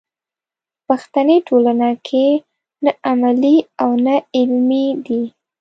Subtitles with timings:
[0.85, 2.27] په پښتني ټولنه کې
[2.83, 5.23] نه عملي او نه علمي دی.